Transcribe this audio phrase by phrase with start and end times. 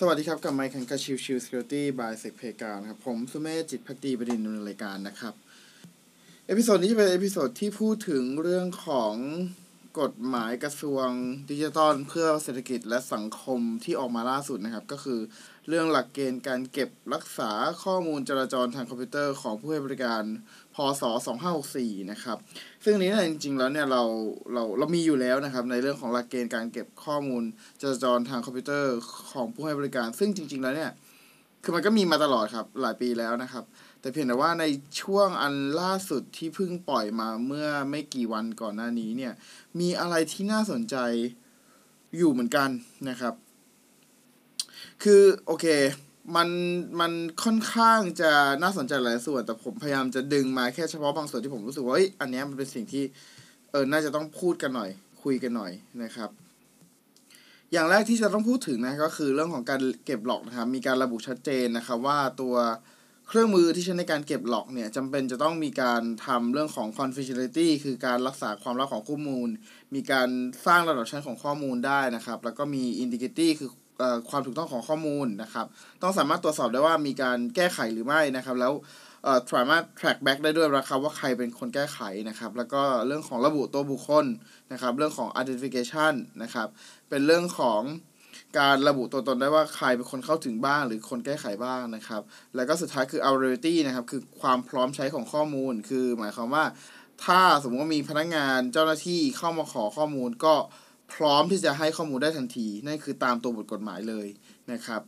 [0.00, 5.34] สวัสดีครับ กับรายการ Chill Chill Security by SecPlayground นะครับ ผมสุเมธจิตภักดีบดินทร์ดำเนินรายการนะครับ
[6.46, 9.14] episode นี้จะเป็น episode ที่พูดถึงเรื่องของ
[10.00, 11.08] กฎหมายกระทรวง
[11.50, 15.20] ดิจิทัลเพื่อเศรษฐกิจและสังคมที่ออกมาล่าสุดนะครับ ก็คือ
[15.68, 17.50] เรื่องหลักเกณฑ์การเก็บรักษา
[17.84, 20.22] ข้อมูลจราจรทางคอมพิวเตอร์ของผู้ให้บริการ
[20.74, 21.02] พศ
[21.56, 22.38] 2564 นะครับ
[22.84, 24.02] ซึ่งนี้เนี่ยจริงๆ แล้วเนี่ยเรา
[24.52, 27.42] เราเรามีอยู่แล้วนะครับ ในเรื่องของหลักเกณฑ์การเก็บข้อมูล
[27.80, 28.94] จราจรทางคอมพิวเตอร์
[29.32, 30.90] ของผู้ให้บริการ ซึ่งจริง ๆ แล้วเนี่ย
[31.62, 33.64] คือมันก็มีมาตลอดครับหลายปีแล้วนะครับ
[34.00, 34.64] แต่เพียงแต่ว่าใน
[35.00, 39.32] ช่วงอันล่าสุดที่เพิ่งปล่อยมาเมื่อไม่กี่วันก่อนหน้านี้เนี่ย
[39.80, 40.96] มีอะไรที่น่าสนใจ
[42.16, 42.68] อยู่เหมือนกัน
[43.08, 43.34] นะครับ
[45.02, 45.66] คือโอเค
[46.36, 46.48] มัน
[47.00, 47.12] มัน
[47.44, 48.30] ค่อนข้างจะ
[48.62, 53.04] น่าสนใจหลายส่วน แต่ผมพยายามจะดึงมาแค่เฉพาะบางส่วนที่ผมรู้สึกว่าเฮ้ยอันนี้มันเป็นสิ่งที่
[53.70, 54.90] เออน่าจะต้องพูดกันหน่อย
[55.22, 56.30] คุยกันหน่อยนะครับ
[57.72, 62.54] อย่างแรกที่จะต้องพูดถึงนะก็คือเรื่องของการเก็บหลอกนะครับมีการระบุชัดเจนนะครับว่าตัว
[63.28, 69.48] เครื่องมือที่ใช้ในการเก็บหลอกเนี่ยจำเป็นจะต้องมีการทำเรื่องของ confidentiality คือการรักษาความลับของข้อมูล
[69.94, 70.28] มีการ
[70.66, 73.70] สร้างระดับชั้นของข้อมูลได้นะครับ แล้วก็มี integrity คือ
[74.28, 75.66] ความถูกต้องของข้อมูลนะครับ
[76.02, 78.72] ต้องสามารถตรวจสอบได้ว่ามีการแก้ไขหรือไม่นะครับ แล้ว
[79.52, 84.26] สามารถ track back ได้ด้วยนะครับว่าใครเป็นคนแก้ไขนะครับ แล้วก็เรื่องของระบุตัวบุคคล
[84.72, 86.68] นะครับ เรื่องของ identification นะครับ
[87.08, 87.82] เป็นเรื่องของ
[88.58, 92.22] การระบุตัวตนได้ว่าใครเป็นคนเข้าถึงบ้างหรือคนแก้ไขบ้างนะครับ
[92.54, 96.64] แล้วก็สุดท้ายคือ availability นะครับคือความพร้อมใช้ของข้อมูล คือหมายความว่า
[97.24, 100.54] ถ้าสมมติว่ามีพนักงานเจ้าหน้าที่เข้ามาขอข้อมูลก็
[101.12, 104.26] พร้อมที่จะให้ข้อมูลได้ทันที นั่นคือตามตัวบทกฎหมายเลย
[104.72, 105.02] นะครับ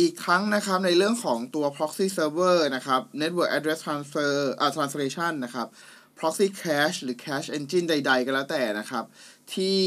[0.00, 5.66] อีกทั้งนะครับในเรื่องของตัว proxy server นะครับ network address transfer อ่า translation นะครับ
[6.18, 9.04] proxy cache หรือ cache engine ใด ๆ ก็แล้วแต่นะครับ
[9.54, 9.78] ที่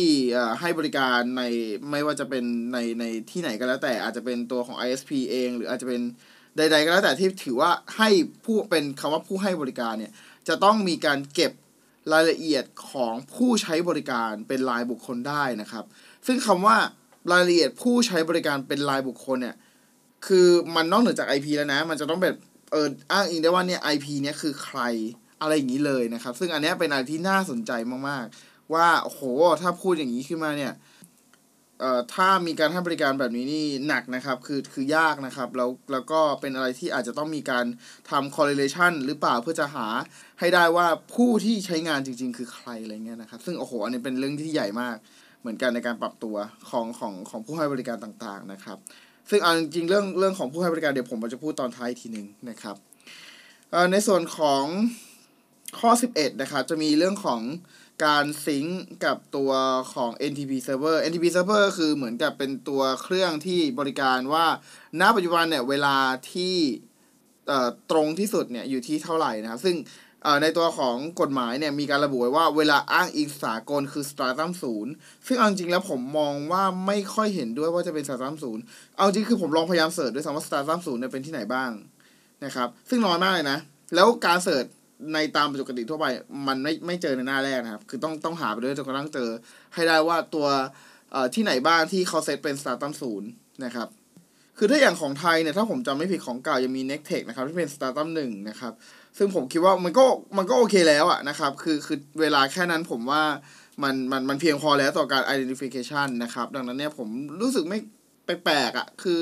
[0.59, 1.43] ให้บริการใน
[1.91, 6.01] ไม่ว่าจะเป็นในในที่ไหนก็แล้วแต่ อาจจะเป็นตัวของ ISP เอง หรืออาจจะเป็น
[6.57, 8.09] ใด ๆ ก็แล้วแต่ที่ถือว่าให้
[8.45, 10.11] ผู้เป็นคำว่าผู้ให้บริการเนี่ย
[10.47, 11.51] จะต้องมีการเก็บ
[12.13, 15.85] รายละเอียดของผู้ใช้บริการเป็นรายบุคคลได้นะครับ
[16.27, 16.77] ซึ่งคำว่า
[17.31, 19.55] รายละเอียดผู้ใช้บริการเป็นรายบุคคลเนี่ย
[20.27, 22.35] คือมันนอกเหนือจาก IP แล้วนะ มันจะต้องแบบ
[22.71, 24.79] เอออ้างอิงได้ว่าเนี่ย IP เนี่ยคือใคร
[25.41, 27.71] อะไรอย่างนี้เลยนะครับ ซึ่งอันนี้เป็นอะไรที่น่าสนใจ
[28.09, 29.21] มากๆ ว่าโอ้โห
[29.61, 30.73] ถ้าพูดอย่างนี้ขึ้นมาเนี่ย
[31.81, 37.65] เอ่อถ้ามีการให้บริการแบบนี้นี่หนักนะครับ คือคือยากนะครับ แล้วแล้วก็เป็นอะไรที่อาจจะต้องมีการ
[38.09, 39.87] ทำ correlation หรือเปล่าเพื่อจะหา
[40.39, 44.95] ให้ได้ว่าผู้ที่ใช้งานจริง ๆ คือใครอะไรเงี้ยนะครับ ซึ่งโอ้โหอันนี้เป็นเรื่องที่ใหญ่มาก
[45.41, 46.35] เหมือนกันในการปรับตัว
[46.69, 48.77] ของของของผู้ให้บริการต่างๆนะครับ
[49.29, 52.75] ซึ่งเอาจริงๆเรื่องเรื่องของผู้ให้บริการเดี๋ยวผมจะพูดตอนท้ายทีหนึ่งนะครับ
[53.91, 54.63] ในส่วนของ
[55.79, 57.41] ข้อ 11 นะครับ จะมีเรื่องของ
[58.03, 59.51] การซิงก์กับตัว
[59.93, 64.45] ของ NTP server NTP server คือเหมือนกับเป็นตัวเครื่องที่บริการว่า
[64.99, 65.97] ณ ปัจจุบันเนี่ย เวลา
[66.31, 66.55] ที่
[67.91, 69.75] ตรงที่สุดเนี่ย อยู่ที่เท่าไหร่นะครับ ซึ่ง
[70.41, 74.91] ในตัวของกฎหมายเนี่ยมีการระบุไว้ว่าเวลาอ้างอิงสากลคือ stratum ศูนย์
[75.27, 78.63] ซึ่งเอาจริงแล้วผมมองว่าไม่ค่อยเห็นด้วยว่าจะเป็น stratum ศูนย์
[78.97, 81.71] เอาจริงคือผมลองพยายาม search ด้วยซ้ำว่า stratum ศูนย์เนี่ยเป็นที่ไหนบ้าง
[82.45, 83.59] นะครับ ซึ่งน้อยมากเลยนะ
[83.95, 84.65] แล้วการ search
[85.13, 86.05] ในตามปกติทั่วไป
[86.47, 89.29] มันไม่ไม่เจอในหน้าแรกนะครับ คือต้องต้องหาไปด้วยจนกระทั่งเจอ
[89.73, 90.47] ให้ได้ว่าตัว
[91.35, 93.29] ที่ไหนบ้างที่เขาเซตเป็น stratum ศูนย์
[93.65, 93.87] นะครับ
[94.57, 98.73] คือถ้าอย่างของไทยเนี่ยถ้าผมจำไม่ผิดของเก่ายังมี n e c t e c h นะครับที่เป็น stratum หนึ่งนะครับ
[99.17, 100.05] ซึ่งผมคิดว่ามันก็
[100.37, 103.23] มันก็โอเคแล้วอะนะครับ คือคือเวลาแค่นั้นผมว่า
[103.83, 107.09] มันมันมันเพียงพอแล้วต่อการ identification นะครับ ดังนั้นเนี่ยผม
[107.41, 107.79] รู้สึกไม่
[108.25, 109.19] แปลกๆอะคือ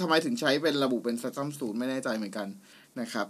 [0.00, 2.48] ทำไมถึงใช้เป็นระบุเป็นสตาร์ตัมศูนย์ไม่แน่ใจเหมือนกัน
[3.00, 3.26] นะครับ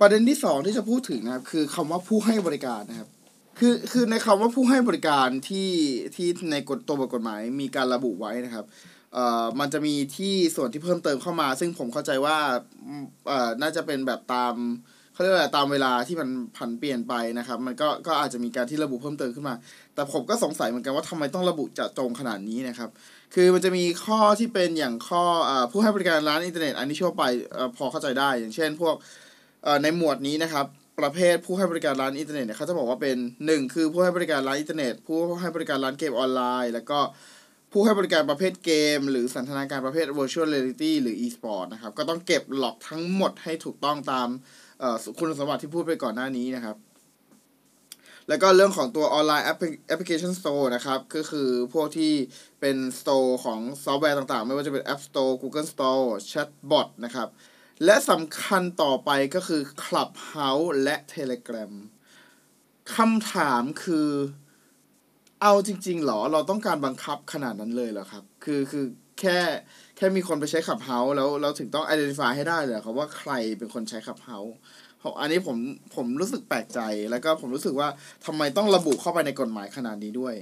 [0.00, 3.08] ประเด็นที่สองที่จะพูดถึงนะครับ คือคำว่าผู้ให้บริการนะครับ
[3.58, 5.70] คือคือในคำว่าผู้ให้บริการที่
[6.14, 8.64] ที่ในกฎตัวบทกฎหมายมีการระบุไว้นะครับ
[9.14, 12.36] เอ่อมันจะมีที่ส่วนที่เพิ่มเติมเข้ามา ซึ่งผมเข้าใจว่า
[13.28, 14.54] เอ่อน่าจะเป็นแบบตาม
[15.12, 19.54] เขาเรียกว่าตามเวลาที่มันผันเปลี่ยนไปนะครับ มันก็ก็อาจจะมีการที่ระบุเพิ่มเติมขึ้นมา
[19.94, 22.90] แต่ผมก็สงสัยเหมือนกันว่าทำไมต้องระบุเจาะจงขนาดนี้นะครับ
[23.34, 27.22] คือมันจะมีข้อที่เป็นอย่างข้ออผู้ให้บริการร้านอินเทอร์เน็ตอันนี้ทั่วไป
[27.56, 28.94] อพอเข้าใจได้ อย่างเช่น พวก
[29.82, 30.66] ในหมวดนี้นะครับ
[31.00, 33.16] ประเภทผู้ให้บริการร้านอินเทอร์เน็ตเนี่ยเขาจะบอกว่าเป็น
[33.46, 36.98] หนึ่งคือผู้ให้บริการร้านอินเทอร์เน็ต ผู้ให้บริการร้านเกมออนไลน์ แล้วก็
[37.72, 44.28] ผู้ให้บริการประเภทเกม หรือสันทนาการประเภท virtual reality หรือ e-sport นะครับ ก็ต้องเก็บ log ทั้งหมดให้ถูกต้องตาม
[45.18, 46.76] คุณสมบัติที่พูดไปก่อนหน้านี้นะครับ
[48.28, 52.12] แล้วก็เรื่องของตัว online application store นะครับ ก็คือพวกที่
[52.60, 57.28] เป็น store ของซอฟต์แวร์ต่างๆ ไม่ว่าจะเป็น App Store Google Store Chatbot นะครับ
[57.84, 61.72] และสำคัญต่อไปก็คือ Clubhouse และ Telegram
[62.96, 64.08] คำถามคือ
[65.42, 68.84] เอาจริง ๆหรอ เราต้องการบังคับขนาดนั้นเลยเหรอครับ คือคือ
[69.20, 69.38] แค่
[69.96, 74.38] แค่มีคนไปใช้ Clubhouse แล้วเราถึงต้อง identify ให้ได้เลยครับว่าใครเป็นคนใช้ขับเฮา
[74.98, 75.56] เพราะอันนี้ผม
[75.94, 76.80] ผมรู้สึกแปลกใจ
[77.10, 77.88] แล้วก็ผมรู้สึกว่า
[78.26, 80.34] ทำไมต้องระบุเข้าไปในกฎหมายขนาดนี้ด้วย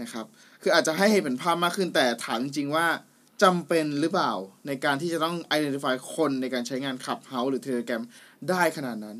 [0.00, 0.24] นะครับ
[0.62, 2.86] คืออาจจะให้เห็นเป็นภาพมากขึ้นแต่ถามจริงว่า
[3.42, 4.32] จำเป็นหรือเปล่า
[4.66, 8.02] ในการที่จะต้อง identify คนในการใช้งานขับเฮาหรือ Telegram
[8.48, 9.16] ได้ขนาดนั้น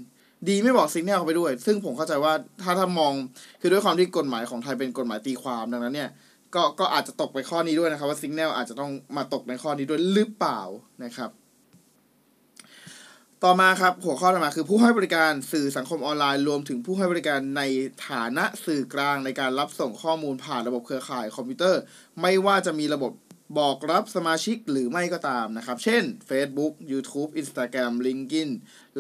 [0.49, 2.33] ดีไม่บอกสิกแนลเข้าไปด้วย ซึ่งผมเข้าใจว่า
[2.63, 3.13] ถ้าถ้ามอง
[3.61, 6.11] คือด้วยความที่กฎหมายของไทยเป็นกฎหมายตีความดังนั้นเนี่ย
[6.55, 10.61] ก็ก็อาจจะตกไปข้อนี้ด้วยนะครับ ว่าสิกแนลอาจจะต้องมาตกในข้อนี้ด้วยหรือเปล่า
[11.05, 11.31] นะครับ
[13.45, 17.63] ต่อมาครับหัวข้อต่อมาคือผู้ให้บริการสื่อสังคมออนไลน์รวมถึงผู้ให้บริการใน
[18.09, 21.81] ฐานะสื่อกลางในการรับส่งข้อมูลผ่านระบบเครือข่ายคอมพิวเตอร์
[22.23, 23.13] ไม่ว่าจะมีระบบ
[23.59, 28.51] บอกรับสมาชิกหรือไม่ก็ตามนะครับ เช่น Facebook YouTube Instagram LinkedIn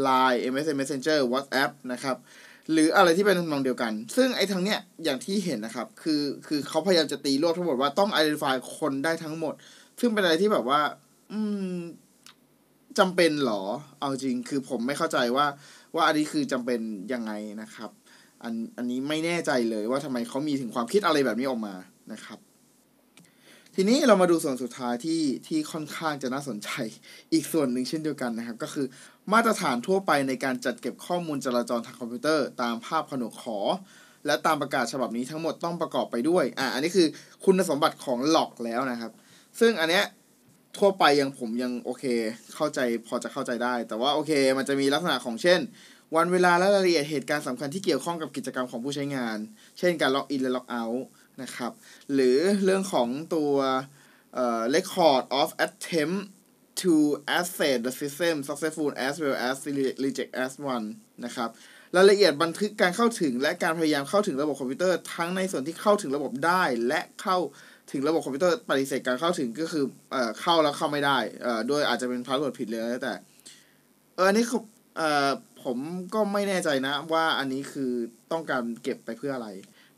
[0.06, 2.17] Line MSN Messenger WhatsApp นะครับ
[2.73, 9.55] หรืออะไรที่เป็นทำนองเดียวกัน ซึ่งไอ้ทั้งเนี้ยอย่างที่เห็นนะครับ คือคือเขาพยายามจะตีรวบทั้งหมดว่าต้อง identify คนได้ทั้งหมด
[10.00, 10.81] ซึ่งเป็นอะไรที่แบบว่า
[11.32, 11.41] อื
[11.75, 11.79] ม
[12.99, 13.62] จำเป็นหรอ
[13.99, 15.46] เอาจริง คือผมไม่เข้าใจว่า
[15.94, 16.81] ว่าอันนี้คือจำเป็น
[17.12, 17.32] ยังไง
[17.62, 17.91] นะครับ
[18.43, 21.75] อันอันนี้ไม่แน่ใจเลยว่าทำไมเขามีถึงความคิดอะไรแบบนี้ออกมา
[22.12, 22.38] นะครับ
[23.76, 26.71] ทีนี้เรามาดูส่วนสุดท้ายที่ที่ค่อนข้างจะน่าสนใจ
[27.32, 28.87] อีกส่วนหนึ่งเช่นเดียวกันนะครับ ก็คือ
[29.32, 33.59] มาตรฐานทั่วไปในการจัดเก็บข้อมูลจราจรทางคอมพิวเตอร์ ตามภาพผนกขอ
[34.26, 37.06] และตามประกาศฉบับนี้ทั้งหมดต้องประกอบไปด้วย อ่าอันนี้คือ
[37.44, 39.12] คุณสมบัติของหลอกแล้วนะครับ
[39.61, 40.05] ซึ่งอันเนี้ย
[40.79, 42.05] ทั่วไปยังผมยังโอเค
[42.55, 45.61] เข้าใจพอจะเข้าใจได้ แต่ว่าโอเค มันจะมีลักษณะของเช่น
[46.17, 49.38] วันเวลาและรายละเอียดเหตุการณ์สำคัญที่เกี่ยวข้องกับกิจกรรมของผู้ใช้งาน
[49.79, 51.05] เช่นการล็อกอินและล็อกเอาท์
[51.43, 51.73] นะครับ
[52.15, 53.53] หรือเรื่องของตัว
[54.35, 56.21] เอ่อ record of attempt
[56.83, 56.93] to
[57.39, 59.57] access the system successful as well as
[60.05, 60.87] reject as one
[61.25, 61.51] นะครับ
[61.97, 67.39] รายละเอียดบันทึกการเข้าถึงและการพยายามเข้าถึงระบบคอมพิวเตอร์ทั้งในส่วนที่เข้าถึงระบบได้และเข้า
[67.93, 73.15] ถึงระบบคอมพิวเตอร์ปฏิเสธการเข้าถึงก็คือเอ่อเข้าแล้วเข้าไม่ได้เอ่อด้วยอาจจะเป็น password ผิดเลยแล้วแต่
[74.15, 74.45] เอออันนี้
[74.97, 75.31] เอ่อ
[75.65, 75.79] ผม
[76.15, 77.93] ก็ไม่แน่ใจนะว่าอันนี้คือ
[78.33, 79.49] ต้องการเก็บไปเพื่ออะไร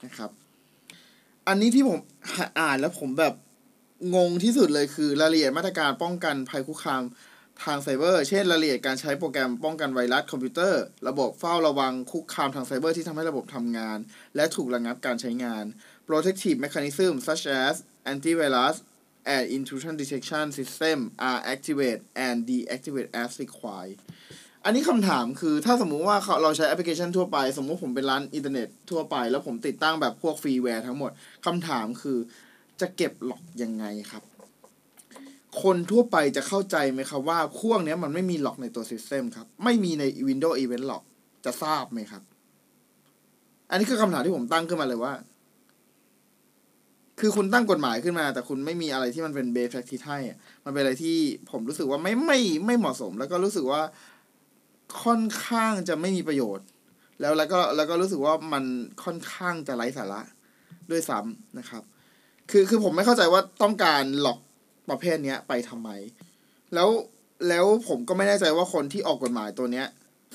[0.05, 0.31] นะครับ
[1.49, 1.99] อันนี้ที่ผม
[2.61, 3.35] อ่านแล้วผมแบบ
[4.15, 7.03] งงที่สุดเลยคือรายละเอียดมาตรการป้องกันภัยคุกคาม
[7.65, 13.99] ทางไซเบอร์ เช่นรายละเอียดการใช้โปรแกรมป้องกันไวรัสคอมพิวเตอร์ ระบบเฝ้าระวังคุกคามทางไซเบอร์ที่ทำให้ระบบทำงาน
[14.37, 15.65] และถูกระงับการใช้งาน
[16.07, 17.75] protective mechanism such as
[18.13, 18.77] antivirus
[19.35, 20.99] and intrusion detection system
[21.29, 23.99] are activated and deactivated as required
[24.67, 31.11] อันนี้คำถามคือถ้าสมมุติว่าเราใช้แอปพลิเคชันทั่วไป สมมุติผมเป็นร้านอินเทอร์เน็ตทั่วไป แล้วผมติดตั้งแบบพวกฟรีแวร์ทั้งหมด
[31.47, 32.19] คำถามคือ
[32.81, 34.23] จะเก็บ log ยังไงครับ
[35.63, 41.03] คนทั่วไปจะเข้าใจไหมครับว่าพวกนี้มันไม่มี log ในตัว system ครับ ไม่มีใน Windows Event Log
[41.45, 42.23] จะทราบไหมครับ
[43.71, 45.13] อันนี้คือคำถามที่ผมตั้งขึ้นมาเลยว่า
[47.21, 51.17] คือคุณตั้งกฎหมายขึ้นมา แต่คุณไม่มีอะไรที่มันเป็นเบสแฟกที่ให้อะมันเป็นอะไรที่
[51.51, 53.83] ผมรู้สึกว่าไม่ไม่ไม่เหมาะสม แล้วก็รู้สึกว่า
[55.03, 56.67] ค่อนข้างจะไม่มีประโยชน์
[57.21, 58.65] แล้วแล้วก็แล้วก็รู้สึกว่ามัน
[59.05, 60.21] ค่อนข้างจะไร้สาระ
[60.91, 61.83] ด้วยซ้ำนะครับ
[62.51, 64.39] คือคือผมไม่เข้าใจว่าต้องการหลอก
[64.91, 65.91] ประเภทเนี้ยไปทำไม
[66.75, 66.89] แล้ว
[67.49, 69.87] แล้วผมก็ไม่แน่ใจว่าคนที่ออกกฎหมายตัวเนี้ย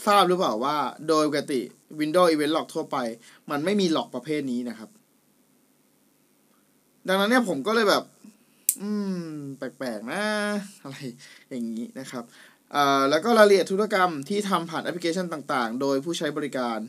[0.06, 0.76] ทราบหรือเปล่าว่า
[1.08, 1.62] โดยปกติ
[2.00, 2.98] Windows Event Lock ทั่วไป
[3.52, 4.90] มันไม่มีหลอกประเภทนี้นะครับ
[7.08, 8.04] ดังนั้นเนี่ยผมก็เลยแบบ
[8.82, 8.90] อื
[9.22, 9.26] ม
[9.58, 10.24] แปลกๆนะ
[10.84, 10.96] อะไร
[11.50, 12.24] อย่างนี้นะครับ
[13.10, 16.80] แล้วก็รายละเอียดธุรกรรมที่ทำผ่านแอปพลิเคชันต่างๆ โดยผู้ใช้บริการ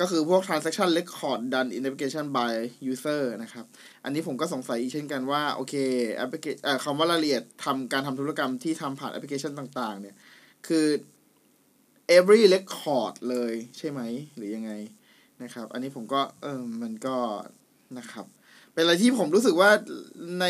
[0.00, 2.52] ก็คือพวก transaction record done in application by
[2.90, 3.64] user นะครับ
[4.04, 5.74] อันนี้ผมก็สงสัยอีกเช่นกันว่า โอเค
[6.14, 10.16] แอปพลิเคชันคำว่ารายละเอียดทำการทำธุรกรรมที่ทำผ่านแอปพลิเคชันต่าง ๆ เนี่ย
[10.66, 10.86] คือ
[12.16, 14.00] every record เลยใช่ไหม
[14.36, 14.72] หรือยังไง
[15.42, 17.16] นะครับ อันนี้ผมก็ เออมันก็
[17.98, 18.26] นะครับ
[18.72, 19.70] เป็นอะไรที่ผมรู้สึกว่า
[20.40, 20.46] ใน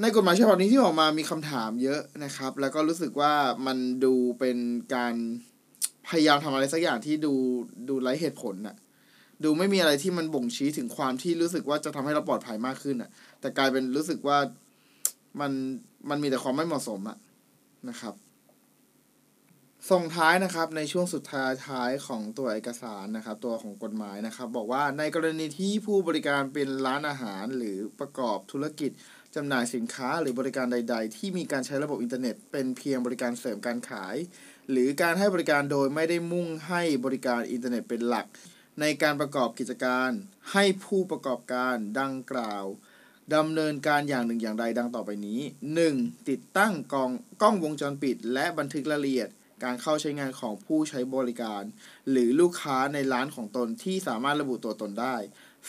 [0.00, 3.32] ในกฎหมายฉบับนี้ที่ออกมามีคำถามเยอะนะครับ แล้วก็รู้สึกว่า
[3.66, 4.58] มันดูเป็น
[4.94, 5.14] การ
[6.08, 7.34] พยายามทำอะไรสักอย่างที่ดู
[7.88, 8.76] ดูไร้เหตุผลน่ะ
[9.44, 13.10] ดูไม่มีอะไรที่มันบ่งชี้ถึงความที่รู้สึกว่าจะทำให้เราปลอดภัยมากขึ้นอะ
[13.40, 14.38] แต่กลายเป็นรู้สึกว่า
[15.40, 15.52] มัน
[16.10, 17.16] มันมีแต่ความไม่เหมาะสมอะ
[17.88, 18.14] นะครับ
[19.90, 28.90] ส่งท้ายนะครับในช่วงสุดท้ายท้ายของตัวเอกสารนะครับ ตัวของกฎหมายนะครับ บอกว่าในกรณีที่ผู้บริการเป็นร้านอาหารหรือประกอบธุรกิจ
[29.34, 34.16] จำหน่ายสินค้าหรือบริการใด ๆ ที่มีการใช้ระบบอินเทอร์เน็ต เป็นเพียงบริการเสริมการขาย
[34.70, 38.26] หรือการให้บริการโดยไม่ได้มุ่งให้บริการอินเทอร์เน็ตเป็นหลัก
[38.80, 40.10] ในการประกอบกิจการ
[40.52, 42.64] ให้ผู้ประกอบการดังกล่าว
[43.34, 45.40] ดำเนินการอย่างหนึ่งอย่างใดดังต่อไปนี้
[45.84, 46.28] 1.
[46.28, 47.10] ติดตั้งกล้อง
[47.42, 49.30] กล้องวงจรปิด และบันทึกรายละเอียด
[49.64, 51.62] การเข้าใช้งานของผู้ใช้บริการ
[52.10, 55.16] หรือลูกค้าในร้านของตนที่สามารถระบุตัวตนได้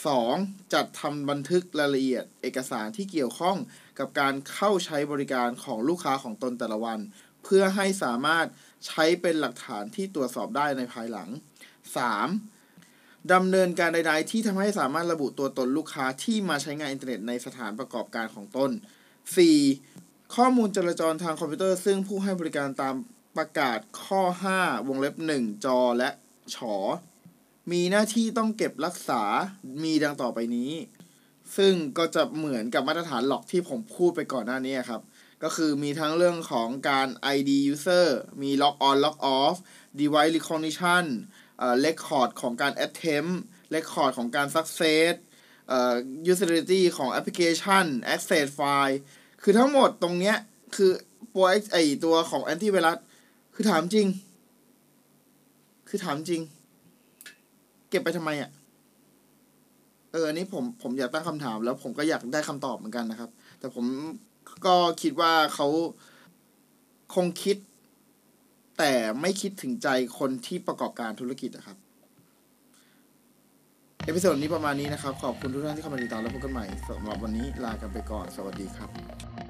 [0.04, 0.72] 2.
[0.74, 3.56] จัดทำบันทึกรายละเอียด เอกสารที่เกี่ยวข้อง
[3.98, 6.98] กับการเข้าใช้บริการของลูกค้าของตนแต่ละวัน
[7.44, 8.46] เพื่อให้สามารถ
[8.86, 11.28] ใช้เป็นหลักฐานที่ตรวจสอบได้ในภายหลัง
[12.50, 13.32] 3.
[13.32, 18.70] ดำเนินการใด ๆ ที่ทำให้สามารถระบุตัวตนลูกค้าที่มาใช้งานอินเทอร์เน็ตในสถานประกอบการของตน
[19.52, 20.34] 4.
[20.36, 22.94] ข้อมูลจราจรทางคอมพิวเตอร์ ซึ่งผู้ให้บริการตาม
[23.36, 24.22] ประกาศข้อ
[24.56, 26.10] 5 วงเล็บ 1 จอและ
[26.54, 26.74] ฉอ
[27.72, 29.22] มีหน้าที่ต้องเก็บรักษา
[29.84, 30.72] มีดังต่อไปนี้
[31.56, 35.02] ซึ่งก็จะเหมือนกับมาตรฐาน log ที่ผมพูดไปก่อนหน้านี้ครับ
[35.42, 38.06] ก็คือมีทั้งเรื่องของการ ID user
[38.42, 39.56] มี log on log off
[40.00, 41.04] device recognition
[41.58, 43.34] เอ่อ record ของการ attempt
[43.74, 45.12] record ของการ success
[45.68, 45.94] เอ่อ
[46.32, 48.96] usability ของ application access file
[49.42, 50.36] คือทั้งหมดตรงเนี้ย
[50.76, 50.90] คือ
[51.34, 52.98] ตัวไอตัวของ antivirus
[53.54, 54.06] คือถามจริง
[55.88, 56.42] คือถามจริง
[57.96, 58.50] ก็บไปทำไมอะ่ะ
[60.12, 63.86] เอออันนี้ผมผมอยากตั้งคำถาม แล้วผมก็อยากได้คำตอบเหมือนกันนะครับ แต่ผม
[64.66, 65.68] ก็คิดว่าเขา
[67.14, 67.56] คงคิด
[68.78, 69.88] แต่ไม่คิดถึงใจ
[70.18, 71.76] คนที่ประกอบการธุรกิจนะครับ
[74.04, 79.45] episode นี้ประมาณนี้นะครับ ขอบคุณทุกท่านที่เข้ามาติดตามและพบกันใหม่สำหรับวันนี้ลากันไปก่อน สวัสดีครับ